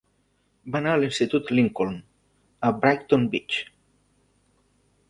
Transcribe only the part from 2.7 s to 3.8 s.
a Brighton Beach.